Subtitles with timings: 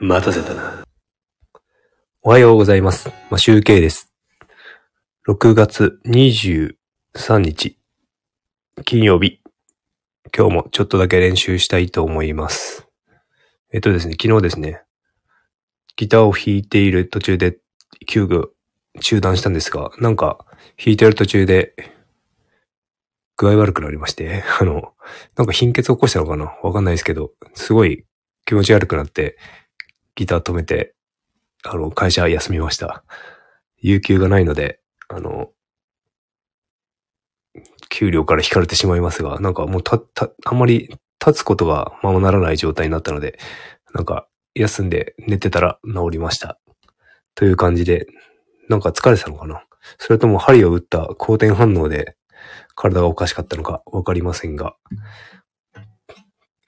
[0.00, 0.84] 待たせたな。
[2.22, 3.08] おはようございます。
[3.30, 4.12] まあ、集計です。
[5.26, 6.76] 6月23
[7.38, 7.76] 日、
[8.84, 9.40] 金曜日。
[10.36, 12.86] 今日もちょっとだけ練習したいと思います。
[13.72, 14.82] えっとですね、昨日ですね、
[15.96, 17.58] ギターを弾いている途中で
[18.06, 18.50] 急遽
[19.00, 20.46] 中断したんですが、なんか
[20.76, 21.74] 弾いてる途中で
[23.36, 24.92] 具合悪くなりまして、あの、
[25.36, 26.56] なんか貧血起こしたのかな？
[26.62, 28.04] わかんないですけど、すごい
[28.44, 29.36] 気持ち悪くなって、
[30.18, 30.96] ギター止めて、
[31.62, 33.04] あの、会社休みました。
[33.76, 35.50] 有給がないので、あの、
[37.88, 40.88] 給料から引かれてしまいますが、なんかもうた、た、あんまり
[41.24, 43.38] 立つことがままならない状態になったので、
[43.94, 46.58] なんか休んで寝てたら治りました。
[47.36, 48.08] という感じで、
[48.68, 49.62] なんか疲れてたのかな
[49.98, 52.16] それとも針を打った好転反応で
[52.74, 54.74] 体がおかしかったのかわかりませんが、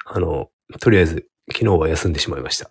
[0.07, 2.71] あの、とりあえず昨日は休んでしまいました。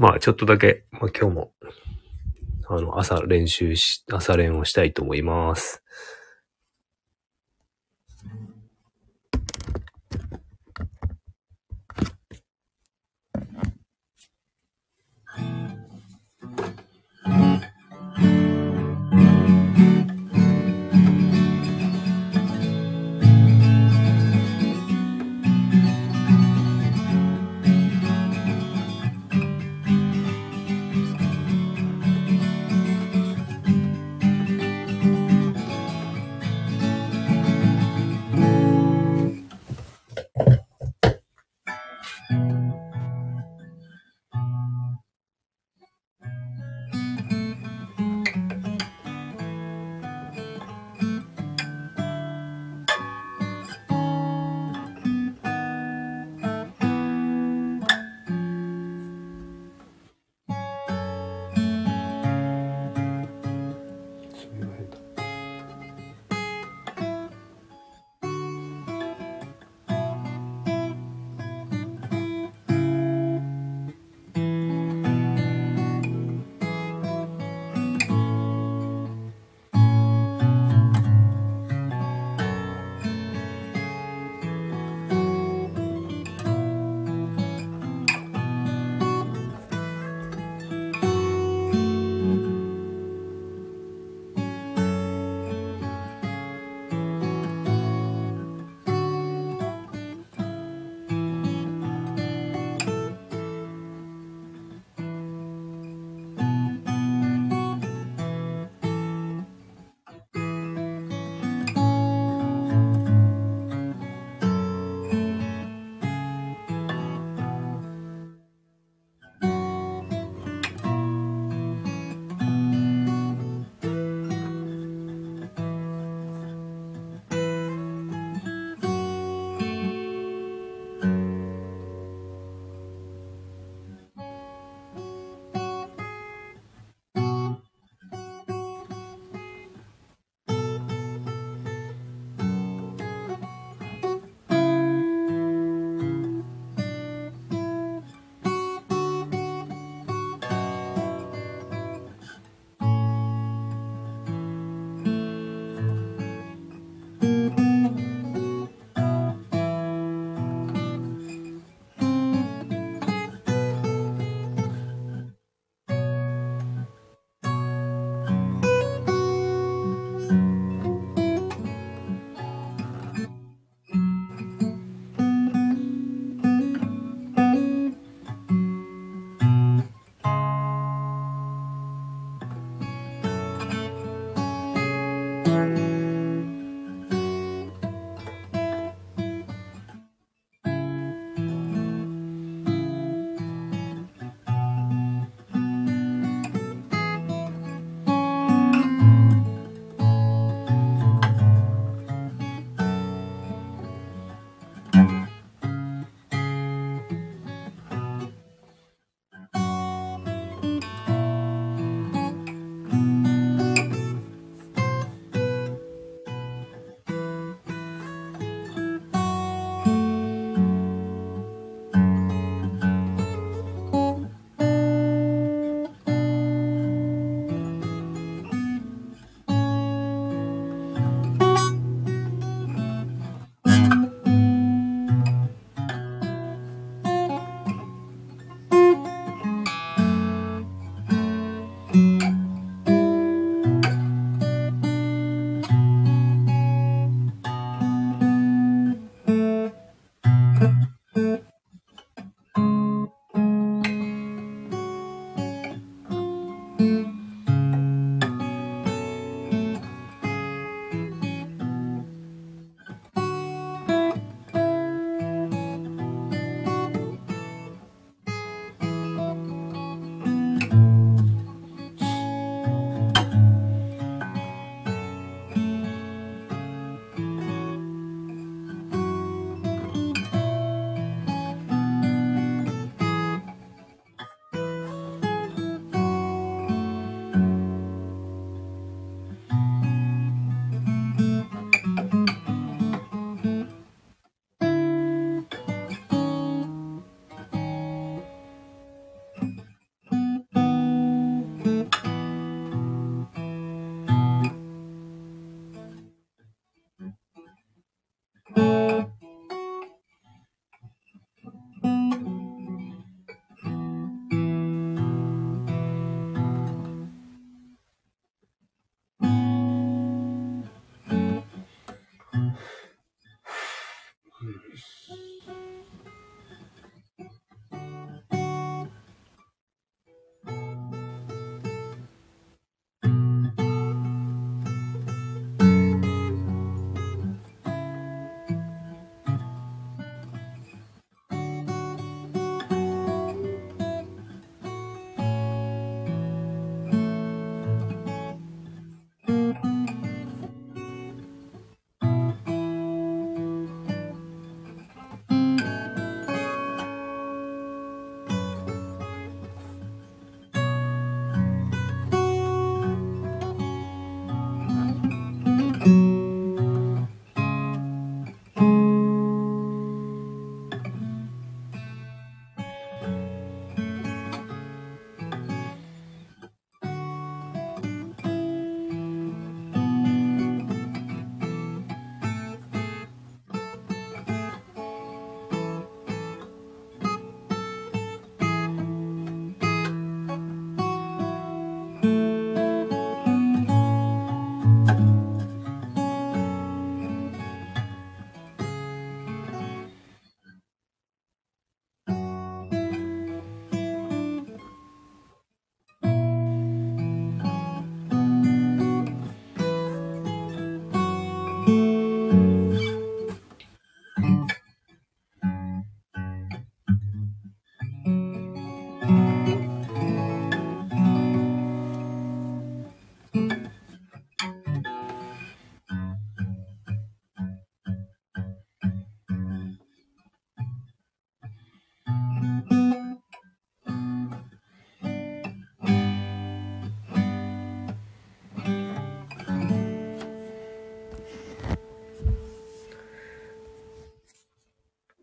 [0.00, 1.52] まあちょっとだけ、まあ今日も、
[2.70, 5.82] あの、朝練習し、朝練をしたいと思います。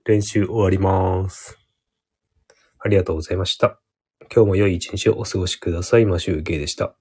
[0.08, 1.60] 練習終わります。
[2.80, 3.82] ありがとうございました。
[4.34, 6.06] 今日も良い一日をお過ごしください。
[6.06, 6.96] マシューゲイでした。